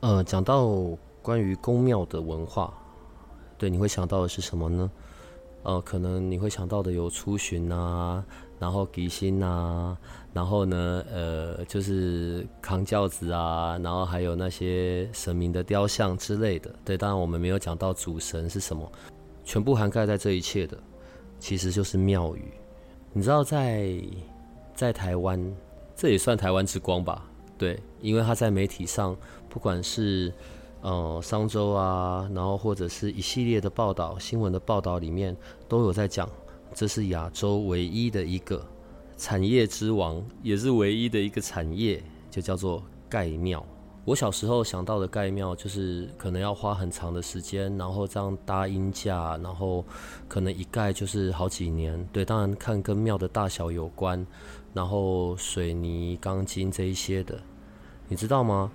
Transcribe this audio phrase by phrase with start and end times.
[0.00, 0.66] 呃，讲到
[1.22, 2.72] 关于宫庙的文化，
[3.58, 4.90] 对，你会想到的是什么呢？
[5.62, 8.24] 呃，可能你会想到的有出巡啊，
[8.58, 9.94] 然后吉星啊，
[10.32, 16.74] 然后呢，呃，就是扛轿子啊，然后还有那些神明的雕像之类的。
[16.82, 18.90] 对，当然我们没有讲到主神是什么，
[19.44, 20.78] 全部涵盖在这一切的，
[21.38, 22.50] 其实就是庙宇。
[23.12, 23.94] 你知道，在
[24.74, 25.38] 在台湾，
[25.94, 27.29] 这也算台湾之光吧？
[27.60, 29.14] 对，因为他在媒体上，
[29.50, 30.32] 不管是
[30.80, 35.36] 呃商周啊，然后或者是一系列的报道、新闻的报道里面，
[35.68, 36.26] 都有在讲，
[36.72, 38.66] 这是亚洲唯一的一个
[39.18, 43.62] 产业之王，也是唯一的一个产业，就叫做盖庙。
[44.06, 49.84] 我小时候想到的盖庙，就是可能要花很长的时间，然后这样搭阴架，然后
[50.26, 52.02] 可能一盖就是好几年。
[52.10, 54.26] 对，当然看跟庙的大小有关，
[54.72, 57.38] 然后水泥、钢筋这一些的。
[58.10, 58.68] 你知道吗？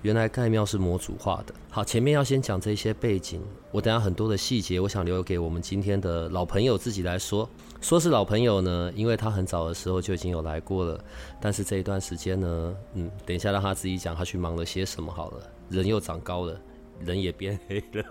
[0.00, 1.54] 原来盖庙是模组化的。
[1.70, 7.46] 好，前面要先讲这些背景，我等下很多的细节，我想留给我们今天的老朋友自己来说。
[7.82, 10.98] 说是老朋友呢，因为他很早的时候就已经有来过了。
[11.38, 15.40] 但是这一段时间呢，嗯，等一下让他自己讲，他去忙了些什么好了。
[15.68, 16.58] 人又长高了，
[16.98, 18.04] 人也变黑了。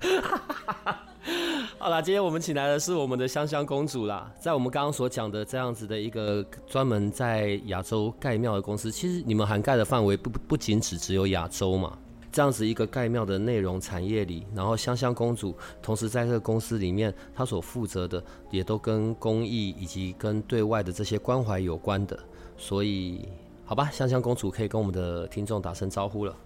[1.80, 4.28] 好啦，今天我们请来的是我们的香香公主啦。
[4.40, 11.96] 在我们刚刚所讲的这样子的一个专门在亚洲盖庙的公司，其实你们涵盖的范围不不仅只只有亚洲嘛。
[12.32, 22.18] 这样子一个盖庙的内容产业里，然后香香公主同时在这个公司里面，她所负责的也都跟公益以及跟对外的这些关怀有关的。
[22.56, 23.28] 所以，
[23.64, 26.36] 好吧，香香公主可以跟我们的听众打声招呼了。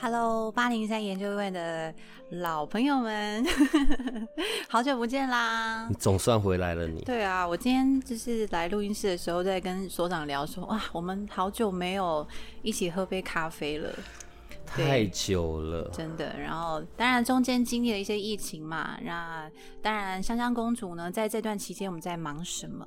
[0.00, 1.92] Hello，八零三研究院的
[2.30, 3.44] 老朋友们，
[4.70, 5.88] 好久不见啦！
[5.88, 7.00] 你总算回来了，你。
[7.00, 12.24] 对啊，我今天就是来录音室的时候，在跟所长聊说，哇，我们好久没有
[12.62, 13.90] 一起喝杯咖啡了。
[14.66, 16.38] 太久了，真的。
[16.38, 18.96] 然后，当然中间经历了一些疫情嘛。
[19.02, 19.50] 那
[19.82, 22.86] 当然，香香公主呢，在这段期间我们在忙什么？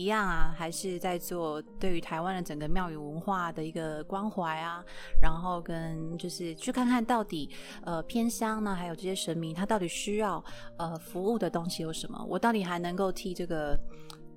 [0.00, 4.82] 一样啊，还是在做对于台湾的整个庙宇文化的一个关怀啊。
[5.20, 7.50] 然后跟就是去看看到底
[7.82, 10.42] 呃偏乡呢，还有这些神明，他到底需要
[10.78, 12.24] 呃服务的东西有什么？
[12.28, 13.78] 我到底还能够替这个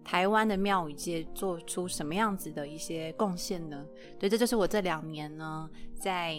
[0.03, 3.85] 台湾的庙宇界做出什么样子的一些贡献呢？
[4.19, 6.38] 对，这就是我这两年呢在。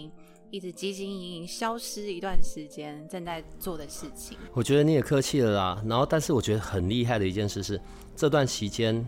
[0.51, 4.39] 一直汲汲营营消失一段时间，正在做的事情。
[4.53, 5.83] 我觉得你也客气了啦。
[5.85, 7.81] 然后，但是我觉得很厉害的一件事是，
[8.17, 9.05] 这段期间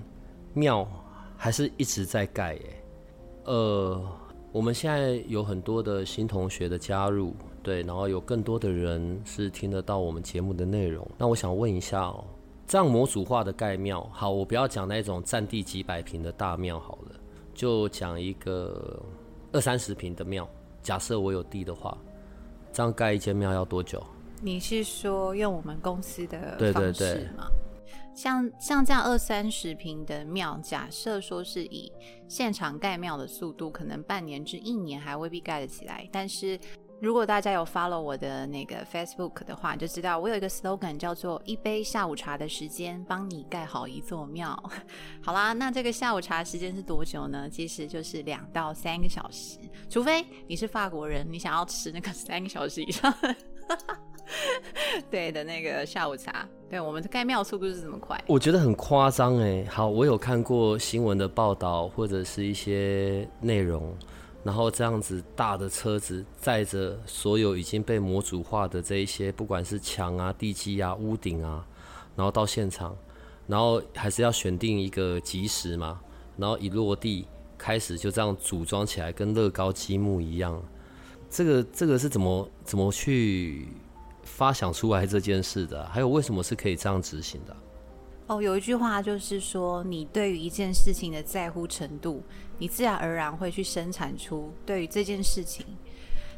[0.52, 0.86] 庙
[1.36, 2.84] 还是一直在盖耶。
[3.44, 4.04] 呃，
[4.52, 11.06] 我们现在有很多的新同学的加入，对，然后有更多的人是听得到我们节目的内容。
[11.16, 12.24] 那我想问一下哦，
[12.66, 17.14] 这样模组化的盖庙，好，我不要讲那种占地几百平的大庙好了，
[17.54, 19.00] 就讲一个
[19.52, 20.48] 二三十平的庙。
[20.82, 21.96] 假设我有地的话，
[22.72, 24.02] 这样盖一间庙要多久？
[24.42, 27.46] 你是说用我们公司的方式吗？
[28.16, 31.92] 像像这样二三十平的庙，假设说是以
[32.26, 36.58] 现场盖庙的速度，可能半年至一年还未必盖得起来，但是。
[36.98, 44.58] 如果大家有 follow 我的那个 Facebook 的话，就知道我有一个 slogan 叫做“一杯下午茶的时间，帮你盖好一座庙”。
[45.20, 47.50] 好啦，那这个下午茶时间是多久呢？
[47.50, 49.58] 其实就是两到三个小时，
[49.90, 53.14] 除非你是法国人，你想要吃那个三个小时以上，
[55.10, 56.48] 对的那个下午茶。
[56.68, 58.22] 对，我们盖庙速度是这么快？
[58.26, 59.64] 我觉得很夸张哎。
[59.70, 63.96] 好，我有看过新闻的报道或者是一些内容。
[64.42, 71.66] 然后这样子大的车子载着所有已经被模组化的这一些，不管是墙啊、地基啊、屋顶啊，
[72.14, 72.96] 然后到现场，
[73.48, 76.00] 然后还是要选定一个及时嘛，
[76.36, 77.26] 然后一落地
[77.58, 80.62] 开始就这样组装起来，跟乐高积木一样。
[81.28, 83.66] 这个这个是怎么怎么去
[84.26, 85.86] 发想出来这件事的？
[85.88, 87.56] 还有为什么是可以这样执行的？
[88.26, 92.22] 哦，有一句话就是说，你对于一件事情的在乎程度，
[92.58, 95.64] 你自然而然会去生产出对于这件事情。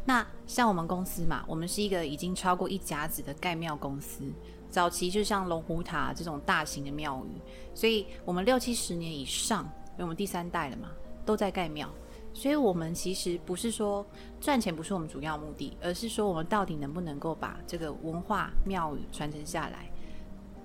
[0.05, 4.23] 那像我们公司嘛，我们是一个已经超过一甲子的盖庙公司。
[4.71, 7.41] 早期就像龙虎塔这种大型的庙宇，
[7.75, 10.91] 所以我们六七十年以上，因为我们第三代了嘛，
[11.25, 11.91] 都在盖庙。
[12.39, 14.07] 所以，我们其实不是说
[14.41, 19.91] 赚钱不是我们主要目的，而是说我们到底能不能够把这个文化庙宇传承下来。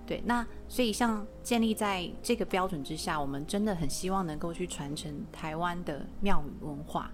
[0.05, 7.11] 对，那所以像建立在这个标准之下，我们真的很希望能够去传承台湾的庙宇文化。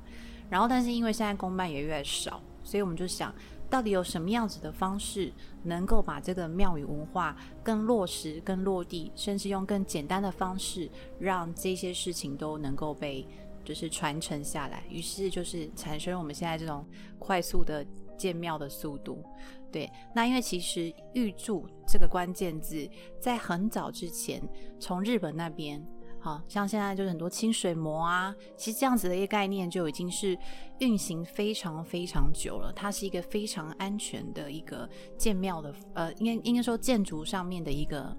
[0.50, 3.34] 然后，但是因为现在公办也越来越少，所以我们就想。
[3.70, 10.90] 到底有什么样子的方式，能够把这个庙宇文化更落实、更落地，甚至用更简单的方式，
[11.20, 13.24] 让这些事情都能够被
[13.70, 14.84] 就是传承下来？
[14.90, 16.84] 于是就是产生我们现在这种
[17.20, 17.86] 快速的
[18.18, 19.24] 建庙的速度。
[19.72, 22.90] 对，那因为其实“玉柱”这个关键字，
[23.22, 24.42] 在很早之前，
[24.80, 25.80] 从日本那边。
[26.20, 30.38] 好像现在就是很多清水膜啊，其实这样子的一个概念就已经是
[30.80, 32.74] 运行非常非常久了。
[32.74, 34.88] 它是一个非常安全的一个
[35.18, 38.16] 建庙的，呃，应该应该说建筑上面的一个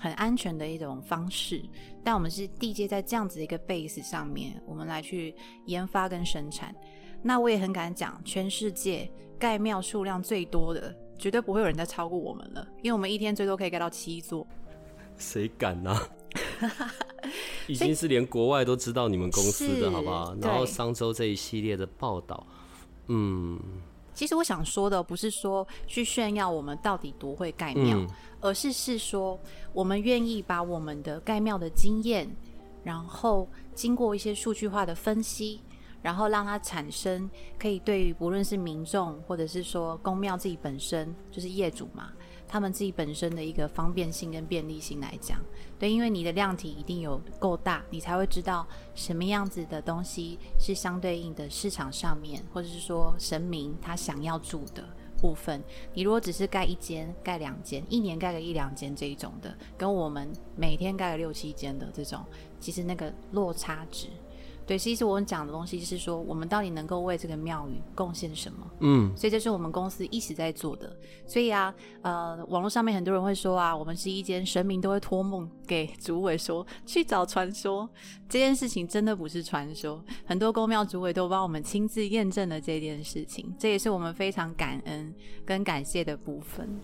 [0.00, 1.62] 很安全的一种方式。
[2.02, 5.34] 但我们是地接在这样子的一个 base 上面，我们来去
[5.66, 6.74] 研发跟生产。
[7.22, 14.46] 那我也很敢讲，全世界盖庙数量最多的，绝对不会有人再超过我们了，因为我们一天最多可以盖到七座。
[15.16, 15.98] 谁敢呢？
[17.66, 20.36] 已经是连国外都知道你们公司的好不好？
[20.40, 22.46] 然后商周这一系列的报道，
[23.08, 23.58] 嗯，
[24.14, 28.06] 其实我想说的不是说去炫耀我们到底多会盖庙，
[28.40, 29.38] 而是是说
[29.72, 32.34] 我们愿意把我们的盖庙的经验，
[32.82, 35.60] 然后经过一些数据化的分析，
[36.02, 37.28] 然后让它产生
[37.58, 42.12] 可以对于不论是民众或者是说公庙自己本身就是业主嘛。
[42.54, 45.40] 他们自己本身的一个方便性跟便利性来讲，
[45.76, 48.64] 对，因为你的量体一定有够大，你才会知道
[48.94, 54.84] 什么样子的东西是相对应的市场上面，或者是说神明他想要住的
[55.20, 55.60] 部分。
[55.94, 62.24] 你如果只是盖一间、盖两间，一年盖个一两间这一种的，跟我们每天盖个六七间的这种，
[62.60, 64.06] 其实那个落差值。
[64.66, 68.66] 对，其实我们讲的东西是说，我们到底能够为这个庙宇贡献什么？
[68.80, 70.96] 嗯，所以这是我们公司一直在做的。
[71.26, 77.86] 所以啊，呃，网络上面很多人会说啊，我们是一间神明都会托梦给主委说去找传说，
[78.26, 80.02] 这件事情真的不是传说。
[80.24, 85.14] 很多公庙主委都帮我们亲自验证了这件事情，这也是我们非常感恩
[85.44, 86.80] 跟感谢的部分。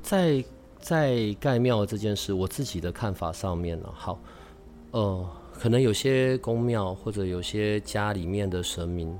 [0.00, 0.42] 在
[0.80, 4.18] 在盖庙这件事，我自己的看法上面呢，好，
[4.92, 5.28] 呃。
[5.62, 9.16] 可能有些宫庙或者有些家里面的神明，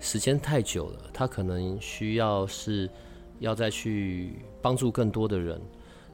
[0.00, 2.90] 时间太久了，他可能需要是
[3.38, 5.62] 要再去帮助更多的人，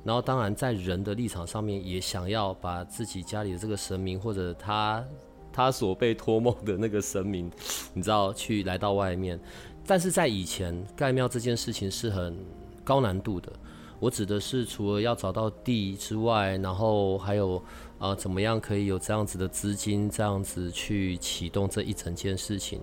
[0.04, 5.02] 然后当然在人的立场上面也想要把自己家里的这个神明或者他
[5.50, 7.50] 他所被托梦的那个神明，
[7.94, 9.40] 你知道去来到外面，
[9.86, 12.36] 但是在以前盖庙这件事情是很
[12.84, 13.50] 高难度的。
[13.98, 17.62] 我指的是，除了要找到地之外，然后还有
[18.00, 22.80] 啊，怎么样可以有这样子的资金，这样子去启动这一整件事情。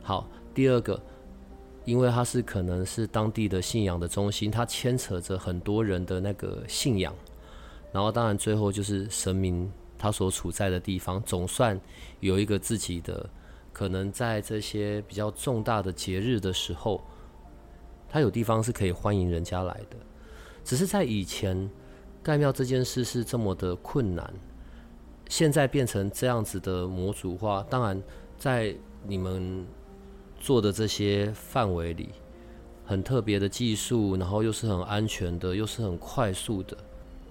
[0.00, 0.98] 好，第二个，
[1.84, 7.12] 因为它是可能是当地的信仰的中心，它牵扯着很多人的那个信仰。
[7.92, 9.68] 然后，当然最后就是神明
[9.98, 11.78] 他所处在的地方，总算
[12.20, 13.28] 有一个自己的，
[13.72, 17.02] 可能在这些比较重大的节日的时候，
[18.08, 19.96] 他有地方是可以欢迎人家来的。
[20.62, 21.68] 只是在以前
[22.22, 24.32] 盖庙这件事是这么的困难，
[25.30, 27.64] 现在变成这样子的模组化。
[27.70, 28.02] 当然，
[28.36, 28.74] 在
[29.06, 29.64] 你们
[30.40, 32.08] 做的这些范围里，
[32.84, 36.76] 很特别的技术，然后又是很安全的，又是很快速的。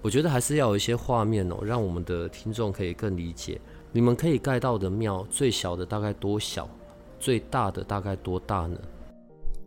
[0.00, 3.60] 我觉得还是要有一些画面哦，让我们的听众可以更理解。
[3.92, 6.66] 你们可以盖到的庙，最小的大概多小？
[7.18, 8.78] 最大的大概多大呢？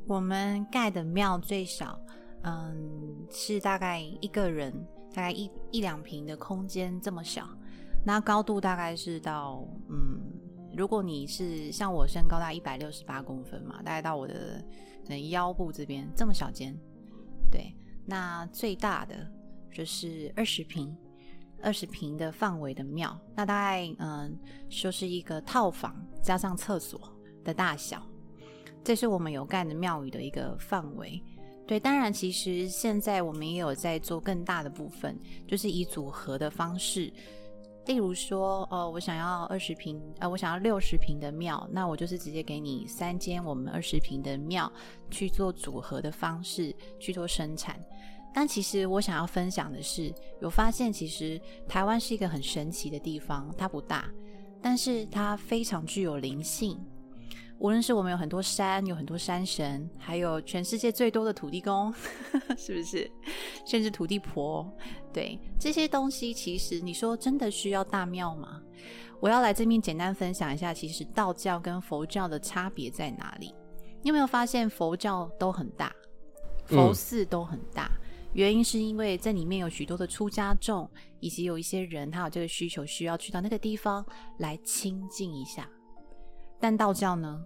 [0.07, 1.99] 我们盖的庙最小。
[2.41, 4.73] 嗯，是大概一个人，
[5.13, 7.47] 大概一一两平的空间这么小，
[8.03, 10.19] 那高度大概是到嗯，
[10.75, 14.63] 如果你是像我身高大一百六十八公分嘛，大概到我的
[15.29, 16.77] 腰部这边这么小间，
[17.51, 17.73] 对，
[18.05, 19.15] 那最大的
[19.71, 20.95] 就是二十平，
[21.61, 24.37] 二十平的范围的庙，那大概嗯，
[24.69, 26.99] 就是一个套房加上厕所
[27.43, 28.01] 的大小，
[28.83, 31.21] 这是我们有干的庙宇的一个范围。
[31.65, 35.17] 对，当然，其实现在我们也有在做更大的部分，
[35.47, 37.11] 就是以组合的方式，
[37.85, 44.71] 例如说，哦，我想要二十平，呃，我想要六十平的庙，那我就是直接给你三间我们二十平的庙
[45.11, 47.77] 去做组合的方式去做生产。
[48.33, 54.09] 但其实我想要分享的是，有发现其实台湾是一个很神奇的地方，它不大，
[54.61, 56.79] 但是它非常具有灵性。
[57.63, 61.93] 无论是我们有很多山，有很多山神，还有全世界最多的土地公，
[62.57, 63.09] 是不是？
[63.65, 64.69] 甚至土地婆，
[65.13, 68.61] 对这些东西，其实你说真的需要大庙吗？
[69.21, 73.55] 我要来这边简单分享一下，其实道教跟佛教的差别在哪里？
[74.01, 75.89] 你有没有发现佛教都很大，
[76.65, 77.89] 佛寺都很大？
[78.33, 80.89] 原因是因为这里面有许多的出家众，
[81.21, 84.05] 以及有一些人他有这个需求，需要去到那个地方
[84.39, 85.65] 来清静一下。
[86.59, 87.41] 但道教呢？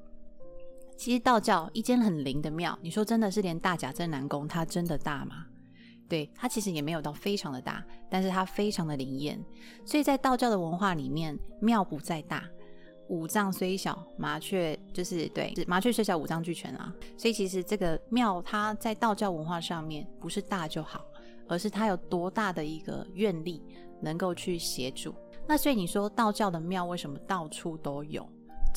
[0.97, 5.45] 其实道教一间很灵的庙，你说真的是连大甲镇南宫它真的大吗？
[6.09, 9.39] 对，它其实也没有到非常的大，但是它非常的灵验。
[9.85, 12.43] 所以在道教的文化里面，庙不在大，
[13.09, 16.91] 五脏虽小，麻雀就是对，麻雀虽小，五脏俱全啊。
[17.17, 21.05] 所以其实这个庙它在道教文化上面不是大就好，
[21.47, 23.61] 而是它有多大的一个愿力
[24.01, 25.13] 能够去协助。
[25.45, 28.27] 那所以你说道教的庙为什么到处都有？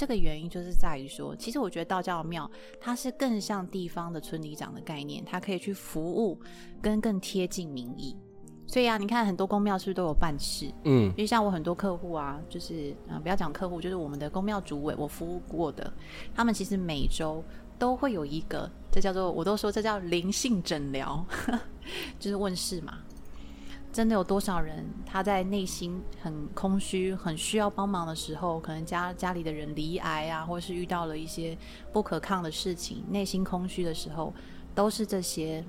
[0.00, 6.40] 这个原因就是在于说，其实我觉得道教的庙，它是更像地方的村里长的概念，它可以去服务，
[6.80, 8.16] 跟更贴近民意。
[8.66, 10.72] 所以啊，你看很多公庙是不是都有办事？
[10.84, 15.92] 嗯，因为像我很多客户啊，就是啊，不要讲客户，就是我们的公庙主委，我服务过的，
[16.34, 17.44] 他们其实每周
[17.78, 21.22] 都会有一个，这叫做我都说这叫灵性诊疗，
[22.18, 23.00] 就是问事嘛。
[23.92, 31.58] 真的有多少人，他在内心很空虚、很需要帮忙的时候，可能家家里的人离癌啊，或是遇到了一些
[31.92, 34.32] 不可抗的事情，内心空虚的时候，
[34.76, 35.64] 都是这些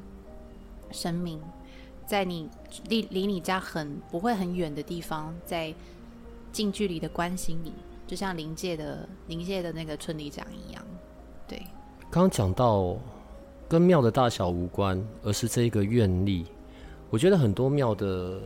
[0.92, 1.42] 生命
[2.06, 2.48] 在你
[2.88, 5.74] 离离你家很不会很远的地方，在
[6.52, 7.74] 近距离的关心你，
[8.06, 10.84] 就像临界的临界的那个村里长一样。
[11.48, 11.58] 对，
[12.12, 12.96] 刚刚讲到
[13.68, 16.46] 跟庙的大小无关，而是这一个愿力。
[17.12, 18.40] 我觉得很多庙的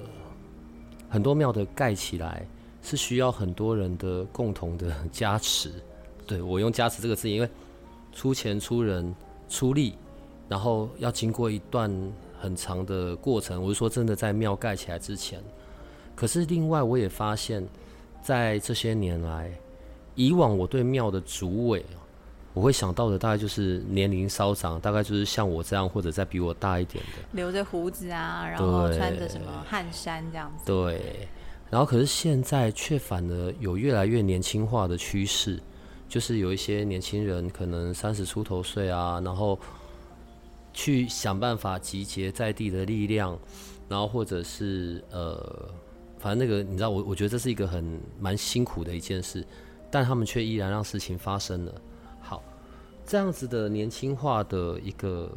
[1.08, 2.46] 很多庙的盖起来
[2.82, 5.72] 是需要很多人的共同的 加持。
[6.28, 7.48] 对我用“加持”这个字，因为
[8.12, 9.16] 出钱、出人、
[9.48, 9.94] 出力，
[10.50, 11.92] 然后要经过一段
[12.40, 13.62] 很长的过程。
[13.62, 15.40] 我是说，真的在庙盖起来之前。
[16.16, 17.64] 可是另外，我也发现，
[18.24, 19.52] 在这些年来，
[20.16, 21.86] 以往我对庙的主委。
[22.56, 30.64] 我会想到的大概就是年龄稍长，大概就是像我这样或者再比我大一点的，留着胡子啊，然后穿着什么汗衫这样子。
[30.66, 31.28] 对，
[31.70, 35.60] 然后可是现在却反而有越来越年轻化的趋势，
[36.08, 39.60] 就是有一些年轻人可能三十出头岁啊，然后
[40.72, 43.38] 去想办法集结在地的力量，
[43.90, 45.70] 然后或者是呃，
[46.20, 49.46] 反正那个你知道，我我觉得这是一个很蛮辛苦的一件事，
[49.92, 51.82] 但他们却依然让事情发生了。
[53.06, 55.30] 这样子的年轻化的一个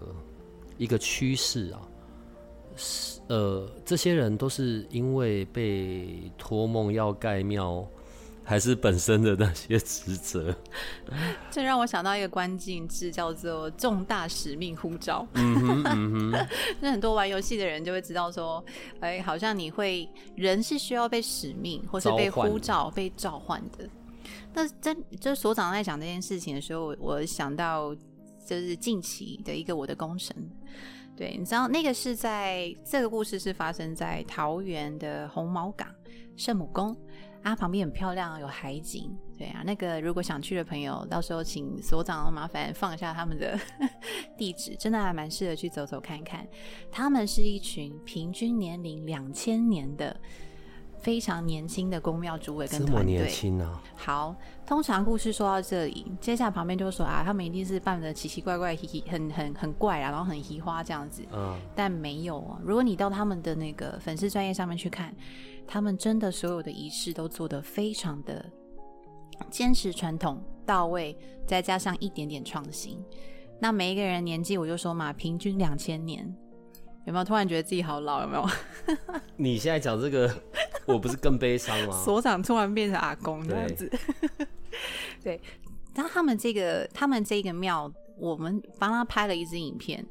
[0.79, 1.81] 一个趋势啊，
[2.77, 7.87] 是呃，这些人都是因为被托梦要盖庙，
[8.43, 10.55] 还是本身的那些职责？
[11.51, 15.27] 这让我想到一个关键字，叫做重大使命呼召。
[15.35, 16.47] 嗯哼，
[16.81, 18.65] 那很多玩游戏的人就会知道说，
[19.01, 23.87] 哎，好像你会人是需要被使命，或是被呼召、被召唤的。
[24.55, 30.37] 那在就是所长在讲这件事情的时候，我想到就是近期的一个我的工程，
[31.17, 35.87] 对，你知道那个是在这个故事是发生在桃园的红毛港
[36.37, 36.97] 圣母宫
[37.43, 43.57] 啊，旁边很漂亮，有海景，对啊，那个如果想去的朋友，到时候请所长麻烦放一下他们的
[44.37, 46.45] 地址，真的还蛮适合去走走看看。
[46.91, 50.19] 他们是一群平均年龄两千年的。
[51.09, 53.33] 非常年轻的宫庙主委跟团队，
[53.97, 54.37] 好，
[54.67, 61.23] 通常故事说到这里，接下来旁边就说啊，他们一定是扮的奇奇怪怪、很很很怪啊，然后很奇花这样子。
[61.33, 62.61] 嗯，但没有啊。
[62.63, 65.17] 如果你到他们的那个粉丝专业上面去看，
[65.67, 68.45] 他们真的所有的仪式都做得非常的
[69.49, 73.03] 坚持传统到位，再加上一点点创新。
[73.59, 76.37] 那每一个人年纪，我就说嘛，平均两千年。
[77.09, 78.21] 有没有突然觉得自己好老？
[78.21, 78.47] 有没有？
[79.37, 80.31] 你现在讲这个，
[80.85, 82.03] 我不是更悲伤吗？
[82.05, 83.91] 所长突然变成阿公这样子。
[85.25, 85.41] 对，
[85.95, 90.07] 那他们这个，他们这个庙，我们帮他拍了一支影片，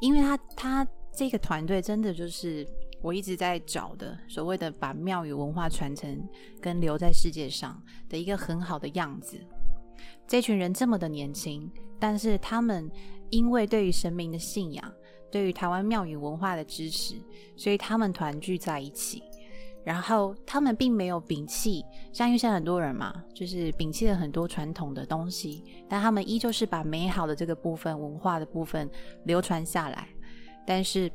[0.00, 2.64] 因为他他这个团队真的就是
[3.02, 6.24] 我一直在找的所谓的把庙宇文化传承
[6.60, 9.36] 跟留在世界上的一个很好的样子。
[10.28, 11.68] 这群人这么的年轻，
[11.98, 12.88] 但是他们
[13.28, 14.94] 因为对于神明的信仰。
[15.30, 17.14] 对于台湾庙宇文化的支持，
[17.56, 19.22] 所以他们团聚在一起，
[19.84, 28.88] 然后他们并没有摒弃，像因为现在很多人嘛，就是摒弃了很多传统的东西，但他们依旧是把美好的这个部分、文化的部分
[29.24, 30.08] 流传下来，
[30.66, 31.10] 但是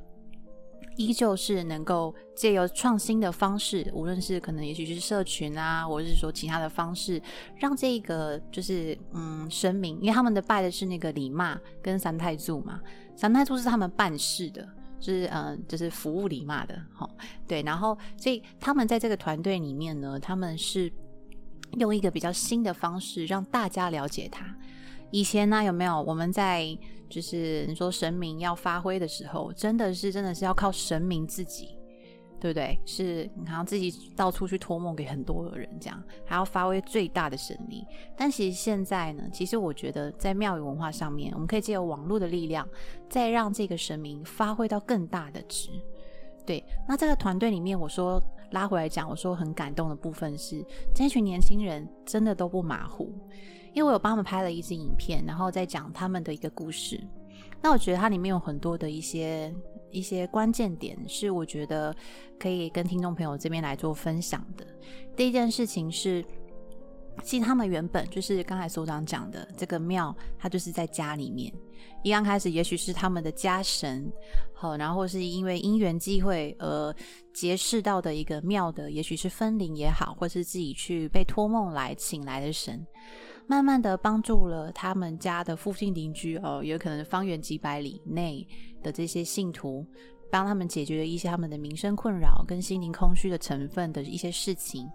[0.96, 7.20] 依旧是能够借由创新的方式，无论是可能也许是社群啊，或者是说其他的方式，
[7.58, 12.80] 让这个就是嗯神明，因为他们的拜的是那个李妈跟三太祖嘛。
[13.16, 14.68] 三太祖是他们办事的，
[15.00, 17.10] 是嗯，就是服务礼嘛的，哈，
[17.48, 17.62] 对。
[17.64, 20.92] 然后，所以他们在这个团队里面呢，他们是
[21.78, 24.46] 用一个比较新的方式让大家了解他。
[25.12, 26.78] 以前呢，有没有我们在
[27.10, 31.70] 就是你说神明要发挥的时候，真的是真的是要靠神明自己，
[32.44, 32.78] 对不对？
[32.86, 37.88] 是你好像自己到处去托梦给很多的人，这样还要发挥最大的神力。
[38.18, 42.68] 但其实现在呢，其实我觉得在庙宇文化上面，我们可以借由网络的力量，
[43.10, 45.70] 再让这个神明发挥到更大的值。
[46.46, 48.22] 对，那这个团队里面，我说
[48.52, 50.62] 拉回来讲，我说很感动的部分是，
[50.94, 53.10] 这群年轻人真的都不马虎，
[53.72, 57.00] 因为我有帮他们拍了一支影片，然后再讲他们的一个故事。
[57.62, 59.56] 那我觉得它里面有很多的一些
[59.94, 61.96] 一些关键点，是我觉得
[62.38, 64.66] 可以跟听众朋友这边来做分享的。
[65.16, 66.26] 第一件事情是。
[67.24, 71.54] 其实他们原本就是刚才所长讲的这个庙，它就是在家里面。
[72.04, 74.12] 一刚开始，也许是他们的家神，
[74.52, 76.92] 好，然后是因为因缘际会而
[77.32, 82.84] 结识到的一个庙的，也许是分灵也好，或是自己去被托梦来请来的神，
[83.48, 88.48] 慢慢的帮助了他们家的附近邻居哦，有可能方圆几百里内
[88.82, 89.86] 的这些信徒。
[90.32, 94.90] 帮他们解决了一些他们的民生困扰跟心灵空虚的成分的一些事情，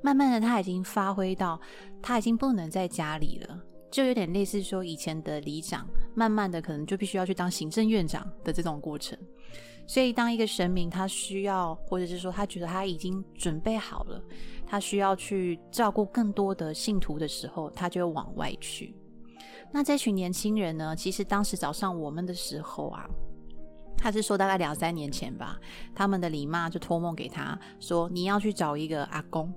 [0.00, 1.60] 慢慢的他已经发挥到
[2.00, 9.14] 他已经不能在家里了，就有点类似说以前的里长，慢慢的可能就必须要去当行政院长的这种过程。
[9.86, 14.22] 所以当一个神明他需要，或者是说他觉得他已经准备好了，
[14.68, 18.94] 他需要去照顾更多的信徒的时候，他就往外去。
[19.72, 23.08] 那这群年轻人呢，其实当时找上我们的时候啊。
[24.00, 25.58] 他是说大概两三年前吧，
[25.92, 29.52] 他们的李妈就托梦给他说：“你要去找一个阿公，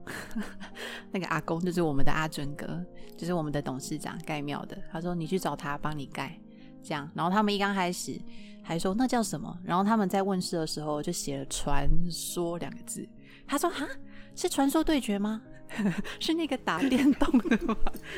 [1.13, 2.83] 那个阿公就是我们的阿准哥，
[3.15, 6.35] 就是我们的董事长盖庙的。”他说：“你去找他帮你盖。”
[6.81, 8.19] 这样，然后他们一刚开始
[8.63, 13.07] 还说那叫什么，然后他们在问世的时候就写了“传说”两个字。
[13.45, 13.87] 他说：“哈，
[14.35, 15.41] 是传说对决吗？
[16.19, 17.75] 是那个打电动的吗？”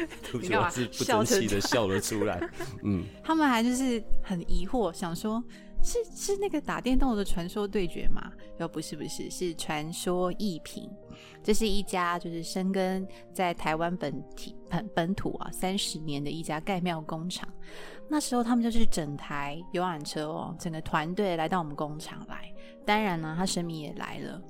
[0.42, 0.70] 你干嘛？
[0.98, 2.42] 不争气的笑了出来。
[2.84, 5.44] 嗯，他们还就是很疑惑，想说。
[5.86, 8.32] 是是那个打电动的传说对决吗？
[8.58, 10.90] 又不是不是，是传说艺品。
[11.44, 17.46] 这是一家就是深耕在台湾本体本本土啊三十年的一家盖庙工厂。
[18.10, 22.50] 那时候他们就是整台游览车哦，整个团队来到我们工厂来。
[22.86, 24.42] 当然呢，他神明也来了，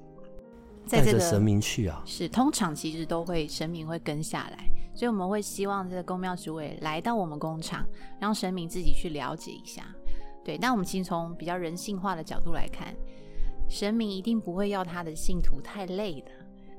[0.90, 2.02] 带着神明去啊。
[2.06, 7.86] 是，通常其实都会神明会跟下来，所以我们会希望这个公庙主委来到我们工厂，
[8.20, 9.84] 让神明自己去了解一下。
[10.44, 12.94] 对，但我们其实从比较人性化的角度来看，
[13.70, 16.32] 神明一定不会要他的信徒太累的，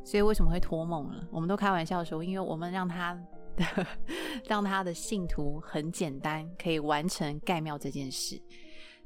[0.05, 1.27] 所以为什么会托梦了？
[1.31, 3.19] 我们都开玩笑说，因为我们让他
[3.57, 3.87] 的
[4.47, 8.40] 让他的信徒很简单，可以完成盖庙这件事。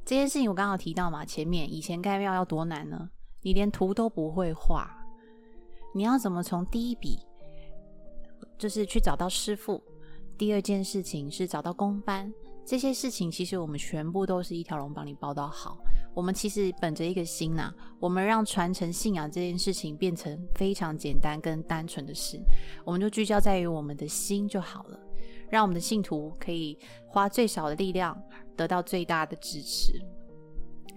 [0.05, 3.09] 这件事情我刚好提到嘛，前面以前盖庙要多难呢？
[3.43, 4.91] 你连图都不会画，
[5.95, 7.19] 你要怎么从第一笔
[8.59, 9.83] 就是去找到师傅？
[10.37, 12.33] 第二件事情是找到工班。
[12.65, 15.79] 这些事情其实我们全部都是一条龙帮你包到好。
[16.15, 22.39] 我们其实本着一个心呐，我们让传承信仰这件事情变成非常简单跟单纯的事，
[22.85, 25.01] 我们就聚焦在于我们的心就好了，
[25.49, 28.21] 让我们的信徒可以花最少的力量
[28.57, 30.05] 得到最大的支持。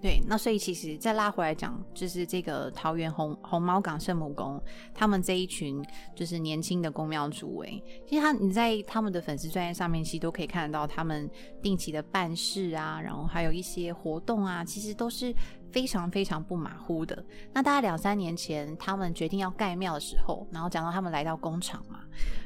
[0.02, 4.60] 对，那所以其实再拉回来讲，就是这个桃园红红毛港圣母宫，
[4.92, 5.80] 他们这一群
[6.12, 11.30] 就是年轻的宫庙主委，其实他你在他们的粉丝专业上面，其实都可以看得到他们
[11.62, 15.32] 定期的办事啊，然后还有一些活动啊，其实都是
[15.72, 17.24] 非常非常不马虎的。
[17.52, 22.00] 那大概两三年前，他们决定要盖庙的时候，然后讲到他们来到工厂嘛，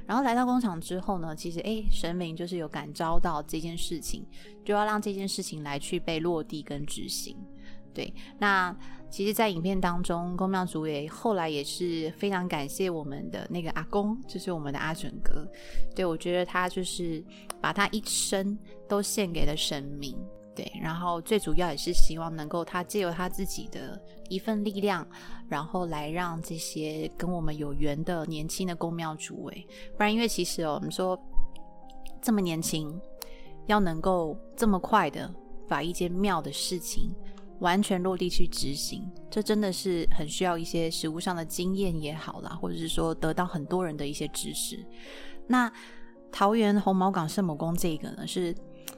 [0.07, 4.25] 然后来到工厂之后呢，其实哎，神明就是有感召到这件事情，
[4.65, 7.37] 就要让这件事情来去被落地跟执行。
[7.93, 8.77] 对，那
[9.09, 15.51] 其实，在影片当中，公庙主也后来也是非常感谢我们的那个阿公，就是我们的阿准哥。
[15.95, 17.25] 对我觉得他就是
[17.59, 20.15] 把他一生都献给了神明。
[20.57, 25.07] 对，然后最主要也是希望能够他借由他自己的一份力量，
[25.49, 29.67] 然后来让这些跟我们有缘的年轻的公庙主委，
[29.97, 31.17] 不然因为其实哦，我们说
[32.23, 32.99] 这么年轻，
[33.67, 35.33] 要能够这么快的
[35.69, 37.15] 把一间庙的事情。
[37.61, 44.85] 完全落地去执行，这真的是很需要一些实务上的经验也好啦，或者是说得到很多人的一些支持。
[45.47, 45.73] 那
[46.31, 48.55] 桃园红毛港圣母宫这个呢，是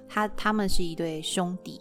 [0.09, 1.81] 他他们是一对兄弟，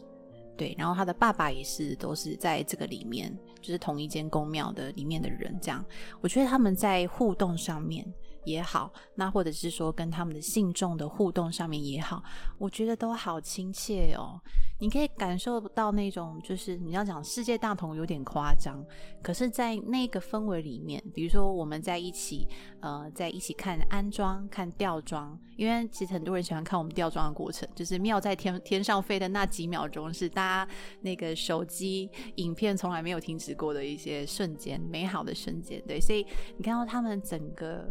[0.55, 5.57] 对，然后他的爸爸也是都是在这个里面，就是同一间宫庙的里面的人。
[5.61, 5.83] 这样，
[6.21, 8.05] 我觉得他们在互动上面
[8.47, 12.23] 也好，那或者是说跟他们的信众的互动上面也好，
[12.57, 14.39] 我觉得都好亲切哦。
[14.79, 18.85] 你可以感受到那种，就是你要讲世界大同有点夸张，
[19.23, 22.47] 可是，在那个氛围里面，比如说我们在一起，
[22.79, 35.83] 呃，在一起看安装、看吊装，因为其实很多人喜欢看我们吊装的过程，就是庙在天天上飞的那几秒钟，是大家那个手机影片从来没有停止过的一些瞬间，美好的瞬间。
[35.87, 36.23] 对，所以
[36.55, 37.87] 你看到他们整个。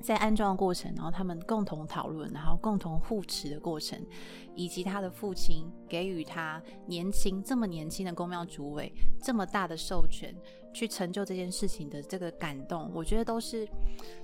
[0.00, 4.00] 在安装的过程，然后他们共同讨论，然后共同护持的过程，
[4.54, 10.34] 以及他的父亲给予他年轻这么年轻的公庙主委这么大的授权。
[10.76, 13.66] 去成就这件事情的这个感动，我觉得都是，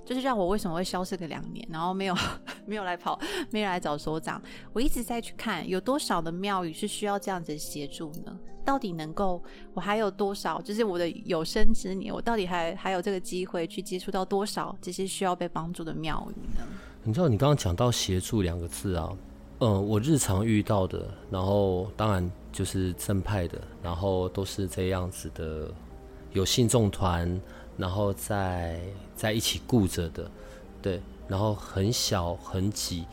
[0.05, 2.15] 就是让我为什么会消失个两年，然后没有
[2.67, 4.39] 没有来跑，没有来找所长。
[4.71, 8.37] 我一直在去看有多少的庙宇是需要这样子协助呢？
[8.63, 9.41] 到底能够
[9.73, 10.61] 我还有多少？
[10.61, 16.63] 就是我的有生之年，我到底还还有这个机会去接触到多少这些需要被帮助的庙宇呢？
[17.01, 19.09] 你知道你刚刚讲到协助两个字啊，
[19.59, 25.73] 嗯，我日常遇到的，然后当然就是正派的，然后都是这样子的。
[26.33, 27.39] 有信众团，
[27.77, 28.79] 然后在
[29.15, 30.29] 在一起顾着的，
[30.81, 33.05] 对，然后很小很挤，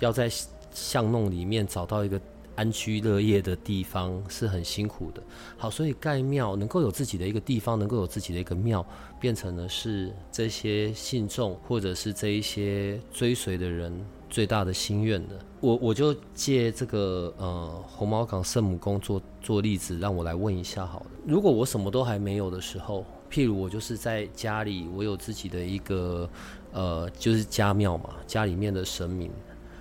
[0.00, 0.30] 要在
[0.72, 2.20] 巷弄里面找到一个
[2.56, 5.22] 安居乐业的地方是很辛苦的。
[5.56, 8.84] 好，所以盖庙能够有自己的一个地方，能够有自己的一个庙，
[9.18, 13.92] 变成了是这些信众或者是这一些追随的人
[14.34, 15.38] 最大的心愿的。
[15.60, 21.06] 我我就借这个呃红毛港圣母宫做做例子，让我来问一下好了。
[21.24, 26.28] 如果我什么都还没有的时候，譬如我就是在家里，我有自己的一个
[26.72, 29.30] 呃就是家庙嘛，家里面的神明，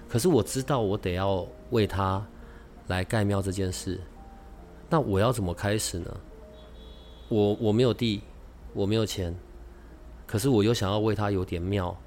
[0.07, 2.23] 可是我知道我得要为他
[2.89, 3.99] 来盖庙这件事，
[4.87, 6.15] 那我要怎么开始呢？
[7.27, 8.21] 我我没有地，
[8.71, 9.35] 我没有钱，
[10.27, 11.97] 可是我又想要为他有点庙。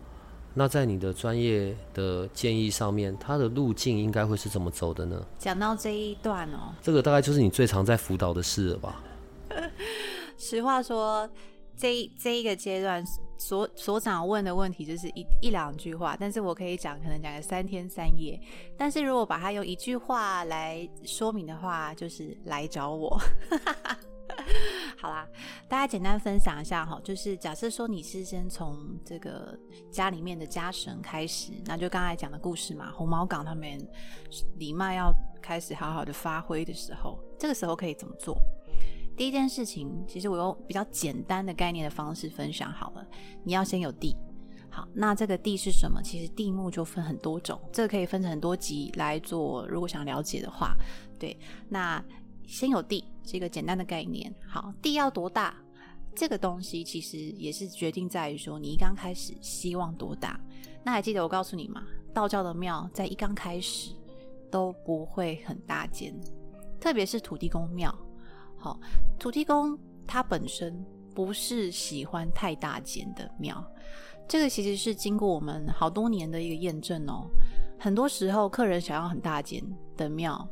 [0.58, 5.22] 那在你的专业的建议上面，它的路径应该会是怎么走的呢？
[5.38, 9.04] 讲到这一段哦，这个大概就是你最常在辅导的事了吧？
[10.38, 11.28] 实话说，
[11.76, 13.04] 这这一个阶段
[13.36, 18.40] 所所长问的问题就是一一两句话，但是我可以讲，可能讲个三天三夜。
[18.78, 23.20] 但是如果把它用一句话来说明的话，就是来找我。
[24.98, 25.28] 好啦，
[25.68, 29.56] 大家简单分享一下哈，就是假设说你是先从这个
[29.90, 33.78] 家里面的家神开始，那就刚才讲的故事嘛，红毛港他们
[34.58, 38.36] 李麦要开始好好的发挥的时候，这个时候可以怎么做？
[39.16, 43.06] 第一件事情，其实我用比较简单的概念的方式分享好了，
[43.44, 44.16] 你要先有地。
[44.70, 46.02] 好，那这个地是什么？
[46.02, 49.66] 其实地目就分很多种，这个可以分成很多集来做。
[49.68, 50.74] 如果想了解的话，
[51.18, 52.02] 对，那。
[52.46, 55.54] 先有地这个简单的概念，好，地要多大？
[56.14, 60.40] 这个东西其实也是决定在于说你一刚开始希望多大。
[60.82, 61.82] 那还记得我告诉你吗？
[62.14, 63.90] 道教的庙在一刚开始
[64.50, 66.18] 都不会很大间，
[66.80, 67.94] 特别是土地公庙。
[68.56, 68.80] 好，
[69.18, 70.82] 土地公他本身
[71.14, 73.62] 不是喜欢太大间的庙，
[74.26, 77.28] 这个其实是经过我们好多年的一个验证哦。
[77.78, 79.62] 很多时候客人想要很大间
[79.98, 80.48] 的庙。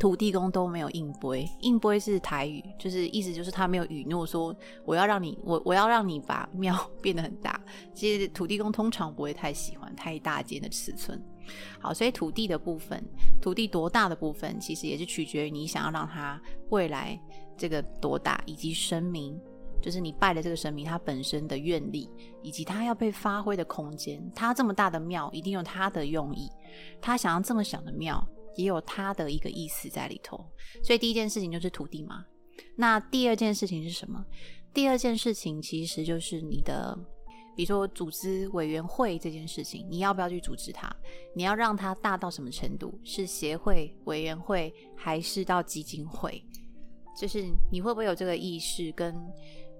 [0.00, 7.60] 土地公都没有应杯，应杯是台语，就是意思就是他没有允诺说我要让你我我要让你把庙变得很大。
[7.92, 11.22] 其实土地公通常不会太喜欢太大间的尺寸。
[11.78, 13.04] 好，所以土地的部分，
[13.42, 17.20] 土地多大的部分，其实也是取决于你想要让它未来
[17.58, 19.38] 这个多大，以及神明，
[19.82, 22.08] 就是你拜的这个神明它本身的愿力，
[22.42, 24.18] 以及它要被发挥的空间。
[24.34, 26.50] 它这么大的庙一定有它的用意，
[27.02, 28.26] 他想要这么小的庙。
[28.56, 30.44] 也有它的一个意思在里头，
[30.82, 32.24] 所以第一件事情就是土地嘛。
[32.76, 34.24] 那第二件事情是什么？
[34.72, 36.98] 第二件事情其实就是你的，
[37.56, 40.90] 比如说组织委员会这件事情，你要不要去组织它？
[41.34, 42.98] 你要让它大到什么程度？
[43.04, 46.44] 是协会、委员会，还是到基金会？
[47.18, 49.14] 就是你会不会有这个意识跟？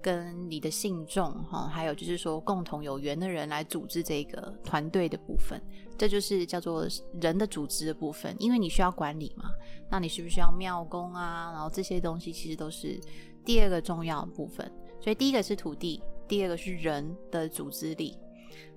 [0.01, 5.61] 跟你的信众哈，还有就是说共同有缘的人来组织这个团队的部分，
[5.97, 6.87] 这就是叫做
[7.21, 8.35] 人的组织的部分。
[8.39, 9.51] 因为你需要管理嘛，
[9.89, 11.51] 那你需不需要庙工啊？
[11.53, 12.99] 然后这些东西其实都是
[13.45, 14.69] 第二个重要的部分。
[14.99, 18.17] 所以第一个是土地，第二个是人的组织力。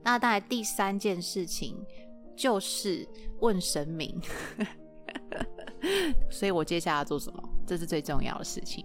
[0.03, 1.77] 那当然第三件事情
[2.37, 3.07] 就是
[3.41, 4.21] 问神明。
[6.31, 7.43] 所以我接下来要做什么？
[7.67, 8.85] 这是最重要的事情。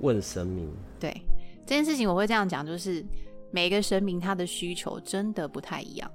[0.00, 0.72] 问神明。
[0.98, 1.22] 对。
[1.66, 3.04] 这件事情我会这样讲，就是
[3.50, 6.10] 每个神明他的需求真的不太一样，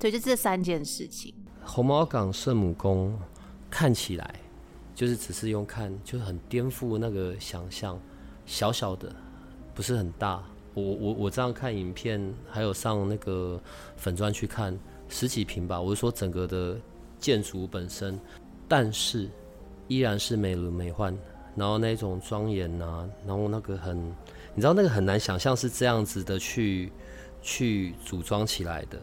[0.00, 1.34] 所以就这三件事情。
[1.64, 3.16] 红毛港圣母宫
[3.70, 4.34] 看起来
[4.94, 7.98] 就是只是用看，就很颠覆那个想象，
[8.44, 9.14] 小小的，
[9.74, 10.42] 不是很大，
[10.74, 13.60] 我我我这样看影片，还有上那个
[13.96, 14.76] 粉砖去看
[15.08, 16.76] 十几平吧，我是说整个的
[17.18, 18.18] 建筑本身，
[18.66, 19.28] 但是
[19.86, 21.16] 依然是美轮美奂，
[21.54, 24.12] 然后那种庄严呐，然后那个很，
[24.54, 26.92] 你知道那个很难想象是这样子的去
[27.40, 28.98] 去组装起来的，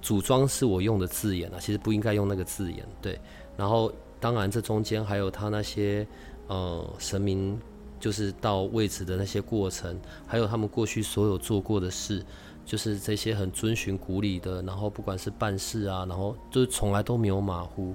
[0.00, 3.20] 组装是我用的字眼啊，其实不应该用那个字眼，对，
[3.56, 6.06] 然后当然这中间还有他那些
[6.48, 7.58] 呃神明。
[7.98, 12.22] 就是到位置的那些过程，还有他们过去所有做过的事，
[12.62, 17.94] 就是这些很遵循古礼的，然后不管是办事啊，然后就是从来都没有马虎。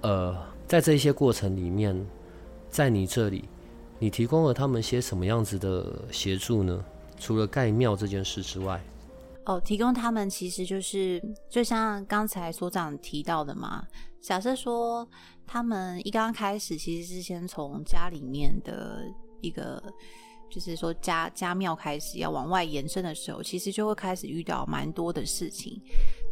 [0.00, 1.96] 呃，在这些过程里面，
[2.68, 3.48] 在你这里，
[4.04, 6.84] 你提供了他们些什么样子的协助呢？
[7.18, 8.78] 除了盖庙这件事之外，
[9.46, 13.86] 哦，提供他们其实就是就像刚才所长提到的嘛。
[14.20, 15.08] 假设说。
[15.46, 19.04] 他们一刚开始，其实是先从家里面的
[19.42, 19.82] 一个，
[20.48, 25.78] 就是说家家庙开始要往外延伸的时候，其实就会开始遇到蛮多的事情，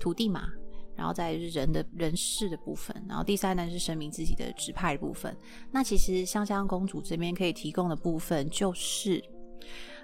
[0.00, 0.48] 土地嘛，
[0.96, 5.37] 然后再是人的人事的部分，然后第三呢是神明自己的指派部分。
[5.70, 9.22] 那其实香香公主这边可以提供的部分就是，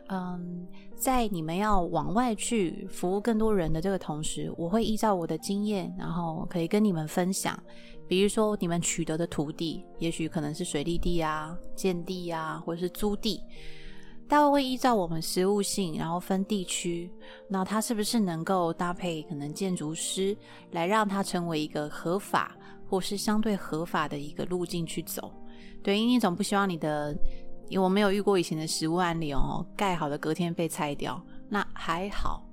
[0.08, 7.60] 嗯，在你们要往外去服务更多人的这个同时，我会依照我的经验，然后可以跟你们分享。
[8.08, 13.42] 比如说，你们取得的土地，也许可能是水利地啊、建地啊，或者是租地，
[14.28, 17.10] 大概会依照我们实物性，然后分地区，
[17.48, 20.36] 那它是不是能够搭配可能建筑师，
[20.72, 22.54] 来让它成为一个合法
[22.86, 25.32] 或是相对合法的一个路径去走？
[25.82, 27.16] 对，因为你总不希望你的，
[27.68, 32.46] 因为我没有遇过以前的实物案例哦，盖好的隔天被拆掉，那还好，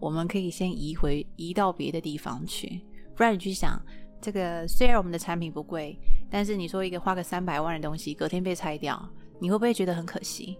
[0.00, 2.80] 我们可以先移回移到别的地方去，
[3.14, 3.80] 不然你去想。
[4.20, 5.96] 这个虽然我们的产品不贵，
[6.28, 9.00] 但是你说一个花个三百万的东西，隔天被拆掉，
[9.38, 10.58] 你会不会觉得很可惜？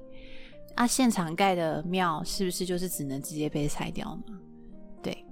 [0.79, 4.39] 啊，现场盖的庙是不是就是只能直接被拆掉呢？
[5.03, 5.27] 对，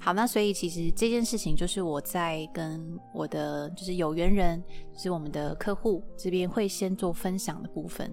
[0.00, 4.58] 好，那所以其实这件事情就是我在跟我的就是有缘人，
[4.94, 8.10] 就是我们的客户这边会先做分享的部分。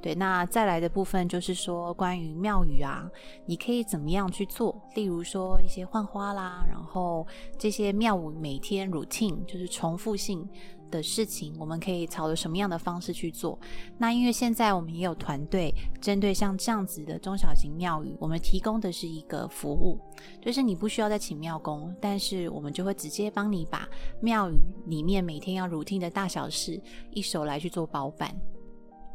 [0.00, 3.06] 对，那再来的部分就是说关于庙宇啊，
[3.44, 4.82] 你可以怎么样去做？
[4.94, 7.26] 例如说一些换花啦，然后
[7.58, 10.48] 这些庙宇每天 routine 就是重复性
[10.92, 13.58] 的事情，我们可以朝着什么样的方式去做？
[13.98, 19.98] 那因为现在我们也有团队，针对像这样子的中小型庙宇，我们提供的是一个服务，
[20.40, 23.88] 就是你不需要再请庙工，但是我们就会直接帮你把
[24.20, 28.32] 庙宇里面每天要如听的大小事一手来去做包办。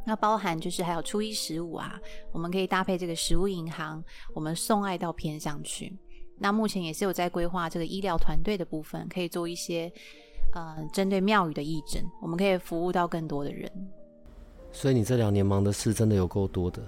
[0.06, 2.00] 那包含就是还有初一十五啊，
[2.32, 5.96] 我们可以搭配这个食物银行，我们送爱到偏乡去。
[6.40, 9.92] 那目前也是有在规划这个医疗团队的部分，可以做一些
[10.58, 13.72] 呃针对庙宇的义诊，我们可以服务到更多的人。
[14.72, 16.82] 所以你这两年忙的事真的有够多的。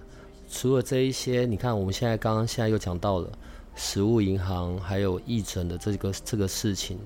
[0.50, 3.32] 除了这一些，你看我们现在刚刚现在又讲到了
[3.76, 6.98] 食物银行，还有义诊的这个这个事情，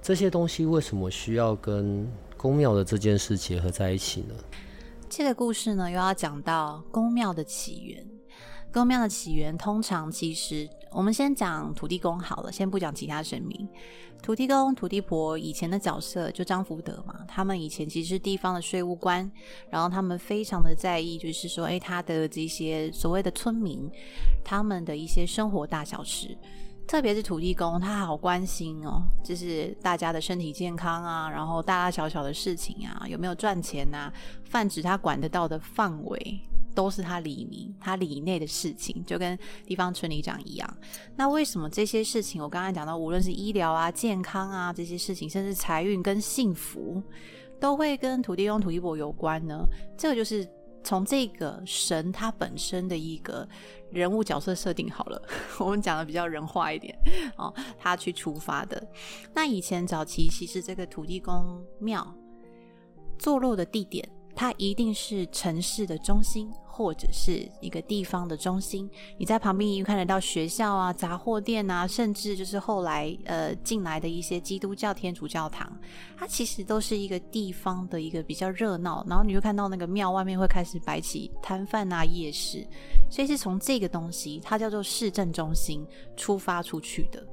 [0.00, 4.34] 这些东西为什么需要跟公庙的这件事结合在一起呢？
[5.08, 8.15] 这个故事呢，又要讲到宫庙的起源。
[8.76, 13.66] 宫庙的起源，通常其实我们先讲土地公好了，先不讲其他神明。
[14.22, 19.32] 土地公、土地婆以前的角色就张福德嘛，他们以前其实是地方的税务官，
[19.70, 23.90] 然后他们非常的在意，就是说，哎，他的这些所谓的村民，
[24.44, 26.36] 他们的一些生活大小事。
[26.86, 34.12] 特别是土地公，他好关心哦，就是大家的身体健康啊，然后大大小小的事情啊，有没有赚钱呐，
[34.44, 36.40] 泛指他管得到的范围，
[36.76, 39.36] 都是他里面他里内的事情，就跟
[39.66, 40.76] 地方村里长一样。
[41.16, 47.02] 那为什么这些事情，我刚才讲到，无论是医疗啊、健康啊这些事情，甚至财运跟幸福，
[47.58, 49.66] 都会跟土地公、土地婆有关呢？
[49.96, 50.48] 这个就是
[50.84, 53.48] 从这个神他本身的一个。
[53.92, 55.22] 人物角色设定好了，
[55.60, 56.92] 我们讲的比较人化一点
[57.38, 57.54] 哦。
[57.78, 58.84] 他去出发的
[59.32, 62.04] 那以前早期，其实这个土地公庙
[63.16, 66.50] 坐落的地点，它一定是城市的中心。
[66.76, 68.86] 或者是一个地方的中心，
[69.16, 75.74] 你在旁边一看得到学校啊、杂货店啊，甚至就是后来呃进来的一些基督教、天主教堂，
[76.18, 79.02] 它其实都是一个地方的一个比较热闹。
[79.08, 82.62] 然后你就看到那个庙外面会开始摆起摊贩啊、夜市，
[83.10, 85.82] 所以是从这个东西，它叫做市政中心
[86.14, 87.26] 出发出去的。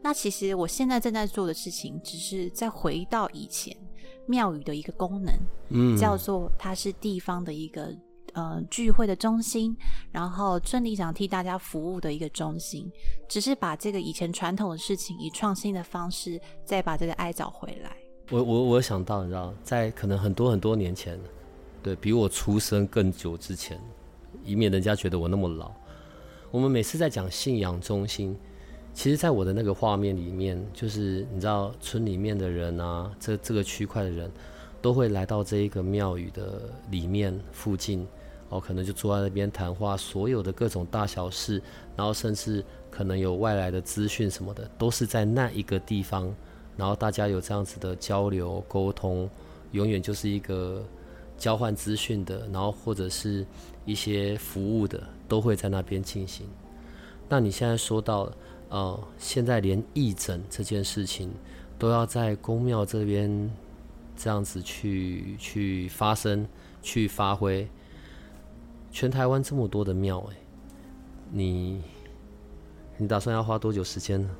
[0.00, 3.76] 那其实我现在正在做的事情，只是再回到以前
[4.26, 5.34] 庙宇的一个功能，
[5.68, 7.94] 嗯，叫做它是地方的一个。
[8.34, 9.76] 呃，聚会的中心，
[10.10, 12.90] 然后村里长替大家服务的一个中心，
[13.28, 17.94] 只是把这个以前传统的事情，以创新的方式再把这个爱找回来。
[18.30, 21.20] 我我我想到，你知道，在可能很多很多年前，
[21.82, 23.78] 对比我出生更久之前，
[24.42, 25.70] 以免人家觉得我那么老，
[26.50, 28.34] 我们每次在讲信仰中心，
[28.94, 34.30] 其实在我的那个画面里面，就是你知道村里面的人啊，这这个区块的人，
[34.80, 38.06] 都会来到这一个庙宇的里面附近，
[38.52, 41.60] 哦，可能就坐在那边谈话，所有的各种大小事，
[41.96, 46.32] 然后甚至可能有外来的资讯什么的，都是在那一个地方，
[46.76, 49.28] 然后大家有这样子的交流沟通，
[49.70, 50.84] 永远就是一个
[51.38, 53.46] 交换资讯的，然后或者是
[53.84, 55.02] 一些服务的。
[55.32, 56.46] 都会在那边进行。
[57.26, 58.30] 那你现在说到，
[58.68, 61.32] 呃，现在连义诊这件事情
[61.78, 63.50] 都要在公庙这边
[64.14, 66.46] 这样子去去发生、
[66.82, 67.66] 去发挥。
[68.92, 70.36] 全台湾这么多的庙，哎，
[71.30, 71.82] 你
[72.98, 74.30] 你打算要花多久时间呢？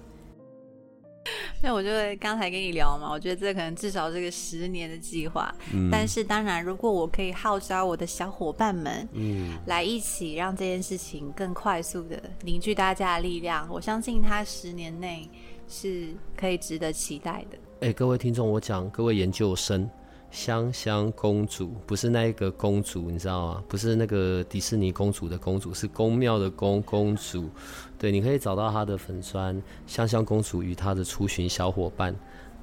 [1.64, 1.88] 那我就
[2.20, 5.54] 刚才跟你聊嘛，我觉得这可能至少是个十年的计划。
[5.72, 15.30] 嗯，但是当然，如果我可以号召我的小伙伴们，嗯，来一起让这件事情更快速的凝聚大家的力量，我相信它十年内
[15.68, 17.58] 是可以值得期待的。
[17.86, 19.88] 哎，各位听众，我讲各位研究生。
[20.32, 23.62] 香香公主不是那一个公主，你知道吗？
[23.68, 27.50] 不是那个迪士尼公主的公主，是宫庙的公公主。
[27.98, 32.16] 对，你可以找到她的粉砖香香公主与她的出巡小伙伴。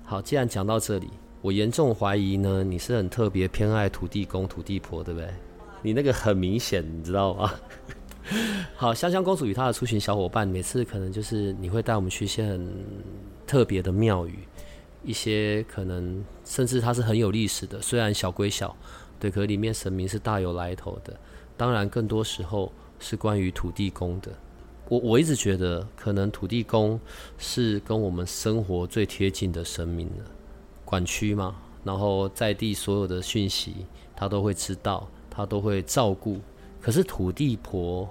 [0.03, 1.07] 好，既然讲到这里，
[1.41, 5.29] 我严重怀疑呢，你是很特别偏爱土地公、土地婆，对不对？
[5.83, 7.53] 你那个很明显，你知道吗？
[8.75, 12.83] 好，香香公主与她的出巡小伙伴，每次可能就是你会带我们去一些很
[13.45, 14.39] 特别的庙宇。
[15.03, 18.75] 一些可能甚至它是很有历史的，虽然小归小，
[19.19, 21.17] 对，可里面神明是大有来头的。
[21.55, 24.31] 当然，更多时候是关于土地公的。
[24.87, 26.99] 我我一直觉得，可能土地公
[27.37, 30.25] 是跟我们生活最贴近的神明了，
[30.83, 33.85] 管区嘛，然后在地所有的讯息
[34.15, 36.39] 他都会知道，他都会照顾。
[36.81, 38.09] 可是土地婆，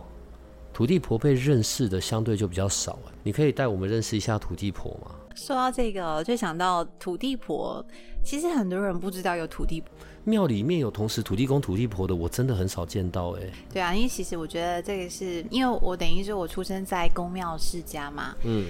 [0.72, 2.98] 土地婆被认识的相对就比较少。
[3.22, 5.14] 你可以带我们认识一下土地婆吗？
[5.38, 7.84] 说到这个，就想到土地婆。
[8.24, 9.90] 其实很多人不知道有土地婆
[10.24, 13.42] 庙里面有同时土地公、土地婆的，我真的很少见到哎。
[13.72, 18.66] 对啊，因为其实我觉得这个是因为我等于说我出生在公庙世家嘛，嗯，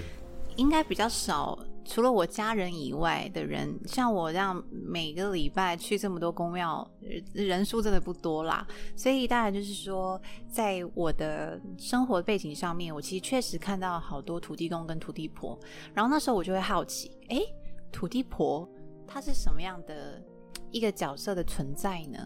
[0.55, 1.57] 应该比较少。
[1.89, 6.87] 除了我家人以外的人，像我这样每个礼拜去这么多公庙，
[7.33, 8.65] 人数真的不多啦。
[8.95, 15.59] 所以当然就是说，在我的生活背景上面，我其实确实看到好多土地公跟土地婆。
[15.91, 17.41] 然后那时候我就会好奇，哎，
[17.91, 18.69] 土地婆
[19.07, 20.23] 她是什么样的
[20.69, 22.19] 一个角色的存在呢？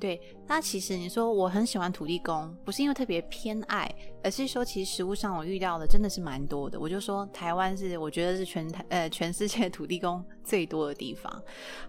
[0.00, 3.86] 对，那其实你说我很喜欢土地公，不是因为特别偏爱，
[4.24, 6.80] 而是说其实实物上我遇到的真的是蛮多的。
[6.80, 11.30] 我就说台湾是我觉得是全台呃全世界土地公 最多的地方。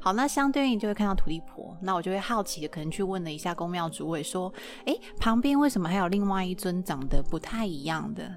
[0.01, 4.53] 好，那相对应就会看到土地婆，那我就会好奇的可能去问了一下公庙主委说，
[4.85, 8.29] 哎，旁边为什么还有另外一尊长得不太一样的？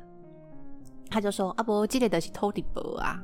[1.11, 3.21] 他就说啊不，记得的是土地婆啊，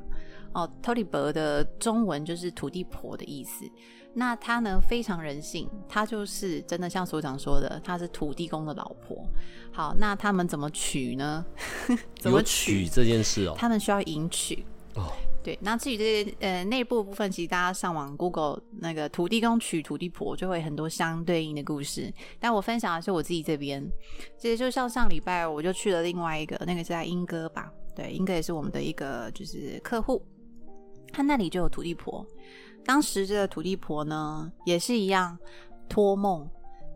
[0.53, 3.65] 哦，土地婆的中文就是土地婆的意思。
[4.13, 9.25] 那他呢非常人性，他就是真的像所长说的，他是土地公的老婆。
[9.71, 11.45] 好，那他们怎么娶呢？
[12.19, 13.55] 怎么娶这件事哦？
[13.57, 15.11] 他们需要迎娶哦。
[15.43, 22.13] 对，那至于这些呃内部部分，其实大家上网 Google 那个土地公娶土地婆，就会很多相对应的故事。
[22.39, 23.83] 但我分享的是我自己这边，
[24.37, 27.71] 其实就像上礼拜我就去了另外一个，那个是在英哥吧？
[27.95, 30.23] 对，英哥也是我们的一个就是客户，
[31.11, 32.23] 他那里就有土地婆。
[32.85, 35.37] 当时这个土地婆呢，也是一样
[35.87, 36.47] 托梦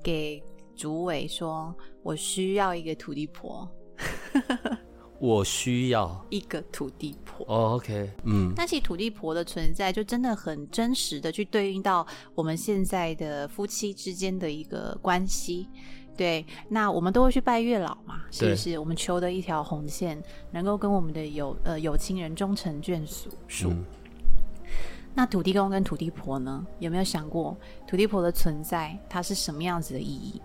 [0.04, 0.43] 给
[0.76, 3.69] 主委说：“我需要一个土地婆。”
[5.17, 7.45] 我需要一个土地婆。
[7.48, 8.52] 哦，OK，嗯。
[8.58, 15.69] 那其实土地婆的存在，就真的很真实的去对应到我们现在的夫妻之间的一个关系。
[16.17, 18.78] 对，那我们都会去拜月老嘛，是不是？
[18.78, 20.21] 我们求的一条红线，
[20.52, 23.30] 能够跟我们的有呃有情人终成眷属。
[23.48, 23.74] 属。
[25.15, 26.63] 那土地公跟土地婆呢？
[26.80, 27.56] 有没有想过
[27.88, 30.41] 土地婆的存在，它是什么样子的意义？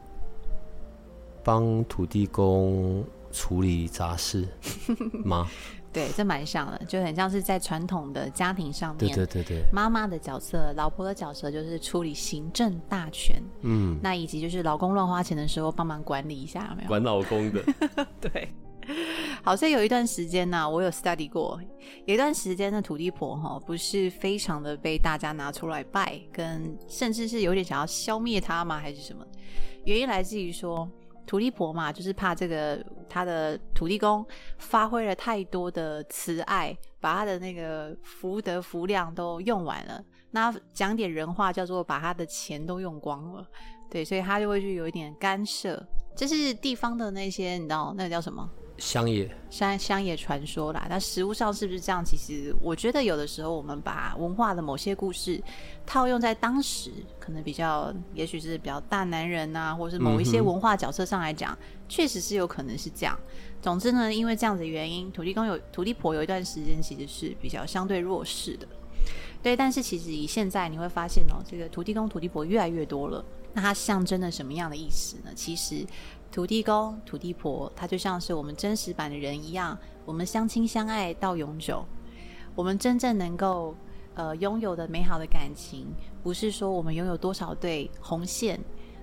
[1.42, 4.46] 帮土地公处理杂事
[5.24, 5.48] 吗？
[5.92, 16.88] 对，这蛮像的，就很像是在传统的家庭上面，对对对对，妈妈的角色、老婆的角色就是处理行政大权，嗯，那以及就是老公乱花钱的时候帮忙管理一下，有没有？
[16.88, 17.60] 管老公的，
[18.20, 18.48] 对。
[19.42, 21.60] 好像有一段时间呢，我有 study 过，
[22.06, 28.78] 有一段时间的土地婆哈，不是非常的被大家拿出来拜，跟甚至是有点想要消灭她吗？
[28.78, 29.24] 还是什么？
[29.84, 30.88] 原因来自于说
[31.26, 34.24] 土地婆嘛，就是怕这个他的土地公
[34.58, 40.02] 发挥了太多的慈爱，把他的那个福德福量都用完了。
[40.32, 43.46] 那讲点人话，叫做把他的钱都用光了。
[43.90, 45.84] 对，所以他就会去有一点干涉，
[46.14, 48.48] 这是地方的那些，你知道那个叫什么？
[48.80, 50.86] 乡野，乡乡野传说啦。
[50.88, 52.02] 那实物上是不是这样？
[52.02, 55.40] 其实我觉得有的时候我们把文化的某些故事
[55.84, 61.56] 套用在当时，可能比较，也许是比较大男人啊，或者是某一些文化角色上来讲，
[61.90, 63.16] 确实是有可能是这样。
[63.60, 68.66] 总之呢，因为这样子的原因，土地公有土地婆有一段时间其实是比较相对弱势的。
[69.42, 73.22] 对，但是其实以现在你会发现哦，这个土地公、土地婆越来越多了。
[73.52, 75.30] 那它象征了什么样的意思呢？
[75.36, 75.84] 其实。
[76.32, 81.84] 土地公、土地婆，他就像是我们真实版的人一样，我们相亲相爱到永久。
[82.54, 83.74] 我们真正能够
[84.14, 85.86] 呃拥有的美好的感情，
[86.22, 88.60] 不是说我们拥有多少对红线，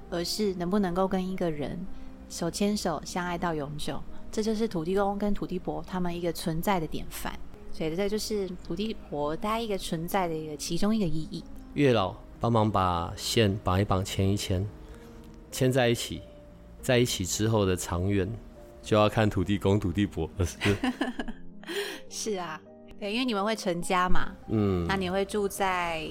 [0.10, 1.86] 而是能不能够跟一个人
[2.30, 4.02] 手牵手相爱到永久。
[4.32, 7.38] 这就是土地公跟土地婆他们一个存在的典范。
[7.72, 11.44] 所以这就是土地婆家一个存在的一个其中一个意义。
[11.74, 14.68] 月老帮忙把线绑一绑，牵一牵，
[15.52, 16.22] 牵在一起。
[16.88, 18.26] 在一起之后的长远，
[18.82, 20.48] 就要看土地公、土地婆了。
[22.08, 22.62] 是啊，
[22.98, 26.08] 对，因为你们会成家嘛，嗯，那你会住在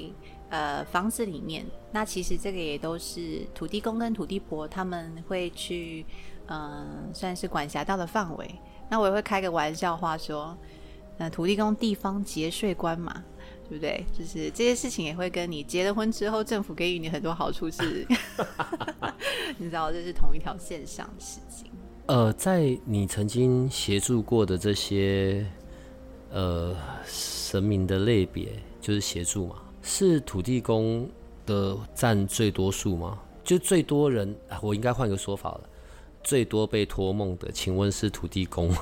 [0.50, 6.04] 呃房子里面，那其实这个也都是土地公跟土地婆他们会去，
[6.48, 8.54] 嗯，算是管辖到的范围。
[8.90, 10.54] 那我也会开个玩笑话说，
[11.16, 13.24] 那土地公地方节税官嘛。
[13.68, 14.04] 对不对？
[14.16, 18.06] 就是这些事情也会跟你结了婚之后，政府给予你很多好处是，
[19.58, 21.70] 你知道这是同一条线上的事情。
[22.06, 25.44] 呃，在你曾经协助过的这些
[26.30, 31.08] 呃神明的类别，就是协助嘛，是土地公
[31.44, 33.18] 的占最多数吗？
[33.42, 35.60] 就最多人，我应该换个说法了，
[36.22, 38.72] 最多被托梦的，请问是土地公？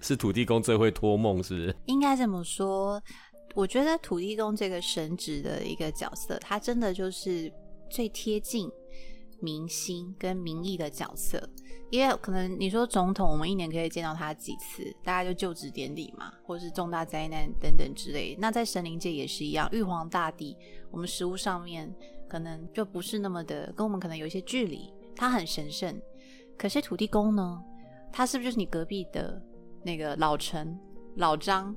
[0.00, 1.76] 是土地公最会托梦，是不是？
[1.86, 3.00] 应该这么说。
[3.54, 7.52] 我觉得土地公这个神职的一个角色，他真的就是
[7.90, 8.70] 最贴近
[9.40, 11.48] 民心跟民意的角色。
[11.90, 14.82] 因为可能你说总统，我们一年可以见到他几次？
[15.04, 18.34] 大家就就职典礼嘛，或是重大灾难等等之类。
[18.40, 20.56] 那在神灵界也是一样，玉皇大帝，
[20.90, 21.94] 我们食物上面
[22.26, 24.90] 可能就不是那么的，跟我们可能有一些距离。
[25.14, 26.00] 他很神圣，
[26.56, 27.62] 可是土地公呢？
[28.10, 29.42] 他是不是就是你隔壁的
[29.84, 30.78] 那个老陈、
[31.16, 31.76] 老张？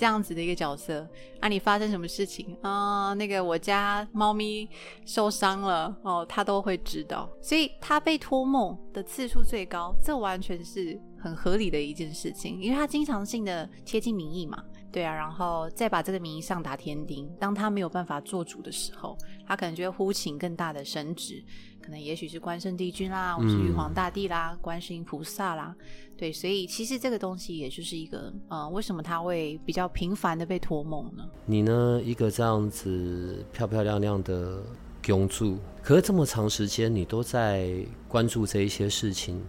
[0.00, 1.06] 这样子的一个角色
[1.40, 3.12] 啊，你发生什么事情啊？
[3.12, 4.66] 那个我家猫咪
[5.04, 21.44] 受伤了哦，他都会知道，所以他被托梦的次数最高，这完全是很合理的一件事情，因为他经常性的贴近民意嘛，对啊，然后再把这个民意上达天丁，当他没有办法做主的时候，他可能就会呼请更大的神职。
[21.90, 25.74] 可能也许是关圣帝君啦，或是玉皇大帝啦，观世音菩萨啦，
[26.16, 31.28] 对，所以其实这个东西也就是一个，呃，为什么他会比较频繁的被托梦呢？
[31.46, 34.62] 你呢，一个这样子漂漂亮亮的
[35.04, 39.42] 公主，可是这么长时间你都在关注这一些事情，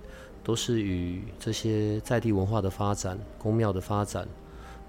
[0.44, 4.28] 都是与这些在地文化的发展、宫庙的发展，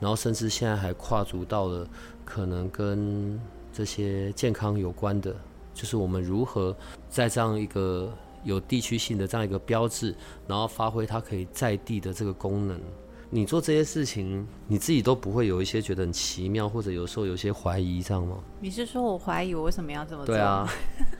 [0.00, 1.86] 然后甚至现在还跨足到了
[2.24, 3.38] 可能跟
[3.74, 5.36] 这些健康有关的。
[5.74, 6.76] 就是我们如何
[7.08, 8.12] 在这样一个
[8.44, 10.14] 有地区性的这样一个标志，
[10.46, 12.80] 然后发挥它可以在地的这个功能。
[13.34, 18.36] 你做这些事情，你自己都不会有一些觉得很奇妙，或者有时候有些怀疑，这样吗？
[18.60, 20.34] 你是说我怀疑我为什么要这么做？
[20.34, 20.68] 对啊，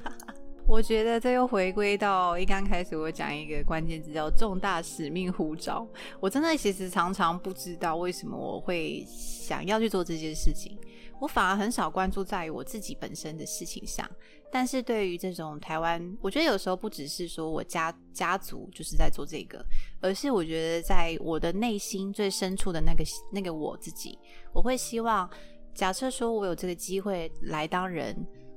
[0.69, 5.87] 我觉得这又回归到一刚开始我讲一个关键字叫重大使命护照。
[6.21, 10.77] 我真的其实常常不知道为什么我会想要去做这些事情，
[11.23, 14.05] 我反而很少关注在于我自己本身的事情上。
[14.51, 19.65] 但是对于这种台湾，我觉得有时候不只是说我家家族就是在做这个，
[20.01, 24.19] 而是我觉得在我的内心最深处的那个那个我自己，
[24.53, 25.31] 我会希望，
[25.73, 28.15] 假设说我有这个机会来当人，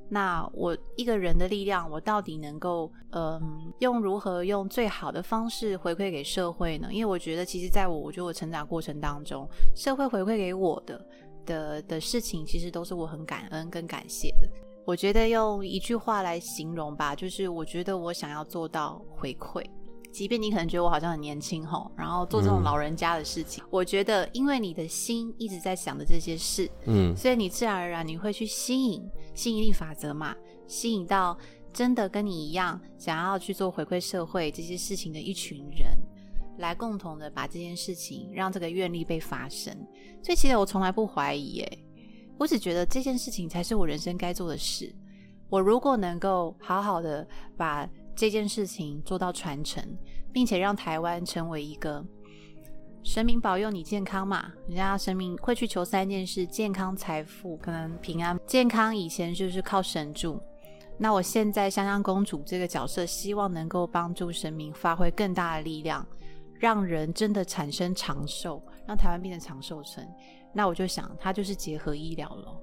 [0.09, 6.89] 那我一个人的力量，我到底能够嗯用如何用最好的方式回馈给社会呢？
[6.91, 10.99] 因为我觉得其实在我我觉得我成长过程当中，社会回馈给我的
[11.46, 14.50] 的的事情，其实都是我很感恩跟感谢的。
[14.86, 19.64] 我觉得用一句话来形容吧，就是我觉得我想要做到回馈，
[20.12, 30.36] 即便你可能觉得我好像很年轻吼，然后做这种老人家的事情，我觉得因为你的心一直在想的这些事，嗯，所以你自然而然你会去吸引吸引力法则嘛，
[30.68, 31.36] 吸引到
[31.74, 35.98] 真的跟你一样想要去做回馈社会这些事情的一群人，
[36.58, 39.76] 来共同的把这件事情让这个愿力被发生。
[40.24, 41.80] 所以其实我从来不怀疑耶。
[42.38, 44.93] 我只觉得这件事情才是我人生该做的事。
[45.49, 47.26] 我如果能够好好的
[47.56, 49.82] 把这件事情做到传承，
[50.34, 52.03] 并且让台湾成为一个
[53.03, 58.38] 神明保佑你健康嘛，人家神明会去求三件事：健康、财富、可能平安。
[58.47, 60.41] 健康以前就是靠神助，
[60.97, 66.06] 那我现在香香公主这个角色，希望能够帮助神明发挥更大的力量，
[66.60, 70.08] 让人真的产生长寿，让台湾变成长寿村，
[70.53, 72.62] 那我就想，它就是结合医疗了，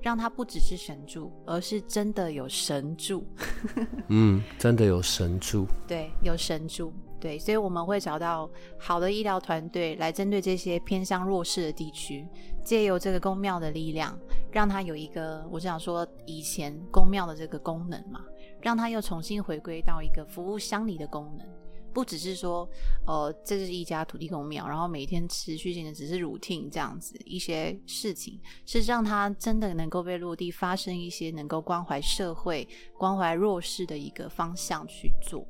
[0.00, 3.26] 让它不只是神助，而是真的有神助。
[4.08, 5.66] 嗯，真的有神助。
[5.86, 6.92] 对，有神助。
[7.20, 12.28] 对，所以我们会找到好的医疗团队来针对这些偏向弱势的地区，
[12.62, 14.18] 借由这个公庙的力量，
[14.52, 18.20] 让它有一个，我想说以前公庙的这个功能嘛，
[18.60, 21.46] 让它又重新回归到一个服务乡里的功能。
[21.94, 22.68] 不只是说，
[23.06, 32.66] 呃，这是一家土地公庙，然后每天持续性的只是 routine 这样子一些事情，是让它真的能够被落地，发生一些能够关怀社会、
[32.98, 35.46] 关怀弱势的一个方向去做。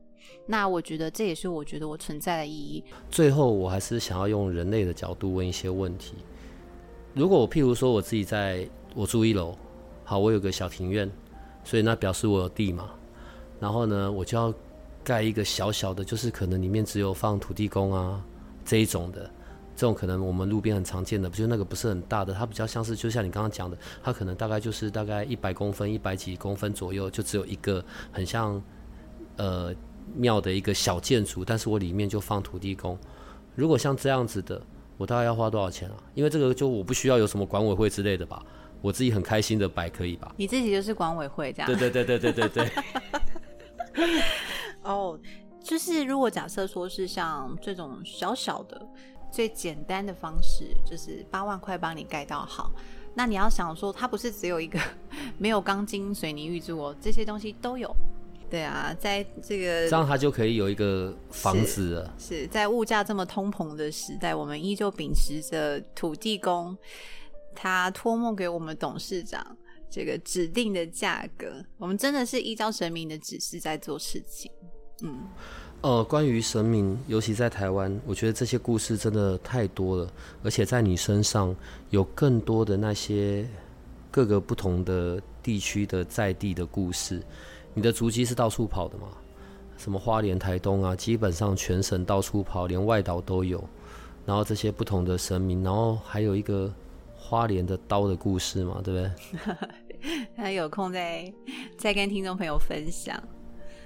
[0.47, 2.85] 那我觉得这也是我觉得我存在的意义。
[3.11, 6.15] 最后，我还是想要用人类的角度问一些问题。
[7.15, 9.57] 如果我譬如说我自己在我住一楼，
[10.05, 11.11] 好，我有个小庭院，
[11.65, 12.91] 所以那表示我有地嘛，
[13.59, 14.53] 然后呢，我就要。
[15.05, 18.21] 盖一个小小的，就是可能里面只有放土地公啊
[18.65, 19.31] 这一种的，
[19.77, 28.61] 这种可能我们路边很常见的，就那个不是很大的，它比较像是就像你刚刚讲的，它可能大概就是大概一百公分、一百几公分左右，就只有一个很像
[29.37, 29.75] 呃
[30.15, 32.99] 庙的一个小建筑，但是我里面就放土地公。
[33.55, 34.61] 如果像这样子的，
[34.97, 35.97] 我大概要花多少钱啊？
[36.15, 38.43] 因为这个就我不需要有什么管委会之类的吧，
[38.81, 40.33] 我自己很开心的摆可以吧？
[40.37, 41.67] 你自己就是管委会这样？
[41.67, 42.71] 对对对对对对对。
[44.85, 45.19] 哦，
[45.63, 48.87] 就是如果假设说是像这种小小的、
[49.33, 52.71] 最简单的方式，就是八万块帮你盖到好，
[53.15, 54.79] 那你要想说，它不是只有一个
[55.39, 57.95] 没有钢筋水泥预制哦，这些东西都有。
[58.51, 62.15] 对啊，在这个这样，它就可以有一个房子了。
[62.19, 66.77] 是在物价这么通膨的时代，我们依旧秉持着土地公
[67.55, 69.57] 他托梦给我们董事长
[69.91, 74.53] 这个指定的价格，我们真的是依照神明的指示在做事情。
[75.03, 75.23] 嗯，
[75.81, 80.09] 呃，关于神明，尤其在台湾，我觉得这些故事真的太多了，
[80.43, 81.55] 而且在你身上
[81.91, 83.47] 有更多的那些
[84.11, 87.23] 各个不同的地区的在地的故事。
[87.75, 89.09] 你的足迹是到处跑的嘛？
[89.77, 93.63] 什么花莲、台东啊，基本上全省到处跑，连外岛都有。
[94.25, 96.73] 然后这些不同的神明，然后还有一个
[97.17, 100.29] 花莲的刀的故事嘛，对不对？
[100.37, 101.31] 那有空再
[101.77, 103.21] 再跟听众朋友分享。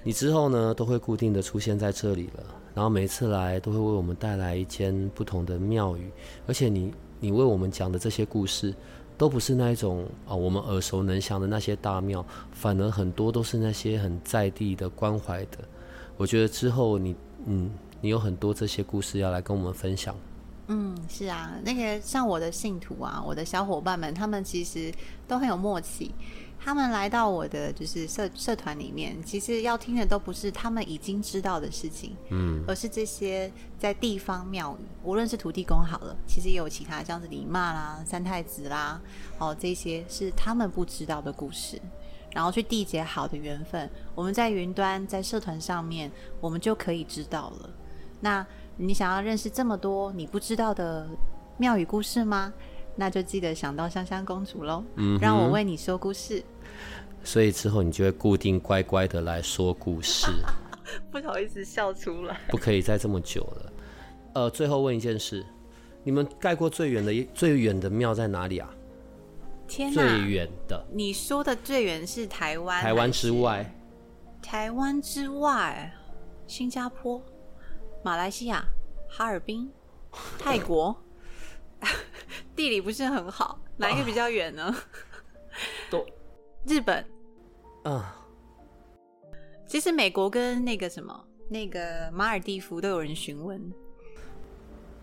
[0.03, 2.43] 你之后呢，都会固定的出现在这里了，
[2.73, 6.09] 然后每次来都会为我们带来一间不同的庙宇，
[6.47, 8.73] 而且你你为我们讲的这些故事，
[9.17, 15.57] 都不是那一种啊我们耳熟能详的那些大庙，反而很多都是那些很在地的关怀的。
[16.15, 17.69] 我觉得之后你嗯，
[17.99, 20.15] 你有很多这些故事要来跟我们分享。
[20.67, 24.91] 嗯，是啊，那个像我的信徒啊，我的小伙伴们，他们其实
[25.27, 26.11] 都很有默契。
[26.61, 39.01] 他们来到我的就是社社团里面，其实要听的都不是他们已经知道的事情，嗯，而是这些在地方庙宇，无论是土地公好了，其实也有其他像是李骂啦、三太子啦，
[39.37, 41.81] 哦，这些是他们不知道的故事，
[42.33, 43.89] 然后去缔结好的缘分。
[44.13, 47.69] 我们在云端在社团上面，我们就可以知道了。
[48.19, 48.45] 那
[48.75, 51.07] 你想要认识这么多你不知道的
[51.57, 52.53] 庙宇故事吗？
[52.95, 56.43] 那就记得想到香香公主喽，嗯让我为你说故事。
[57.23, 60.27] 所以之后你就会固定乖乖的来说故事。
[61.11, 62.39] 不好意思笑出来。
[62.47, 63.73] 不可以再这么久了。
[64.33, 65.45] 呃，最后问一件事，
[66.03, 68.69] 你们盖过最远的最远的庙在哪里啊？
[69.67, 70.01] 天哪！
[70.01, 70.85] 最远的。
[70.91, 72.81] 你说的最远是台湾？
[72.81, 73.71] 台湾之外？
[74.41, 75.93] 台湾之外，
[76.47, 77.21] 新加坡、
[78.03, 78.65] 马来西亚、
[79.07, 79.71] 哈尔滨、
[80.39, 80.95] 泰国。
[82.59, 84.75] 地理不是很好，哪一个比较远呢？
[85.89, 86.05] 都
[86.67, 87.05] 日本。
[87.85, 88.03] 嗯，
[89.65, 91.17] 其实美国跟那个什么，
[91.49, 93.71] 那个马尔蒂夫都有人询问。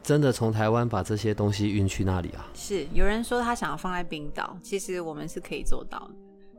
[0.02, 2.46] 真的从台湾把这些东西运去那里啊？
[2.52, 6.14] 是有人说他想要放在冰岛，其实我们是可以做到的。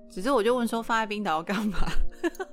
[0.10, 1.78] 只是我就问说，放在冰岛要干嘛？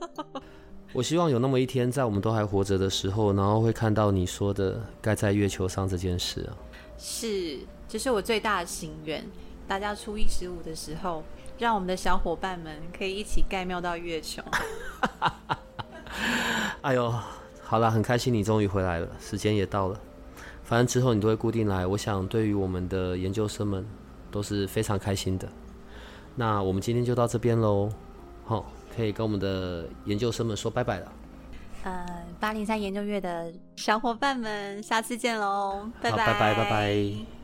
[0.92, 6.52] 我希望有那么一天，在我们都还活着的时候，然后会看到你说的盖在月球上这件事啊。
[6.98, 7.58] 是，
[7.94, 9.24] 这是我最大的心愿。
[9.68, 11.22] 大家初一十五的时候，
[11.60, 14.42] 让我们的小伙伴们可以一起盖庙到月球。
[16.82, 17.14] 哎呦，
[17.62, 20.00] 好了，很开心你终于回来了，时间也到了。
[20.64, 23.86] 反正之后你都会固定来，我想对于我们的研究生们
[24.28, 25.48] 都是非常开心的。
[26.34, 27.88] 那我们今天就到这边喽，
[28.44, 31.12] 好，可以跟我们的研究生们说拜拜了。
[31.84, 32.04] 呃，
[32.40, 35.88] 八零三研究院的小伙伴们，下次见喽！
[36.02, 37.43] 拜拜拜拜拜拜。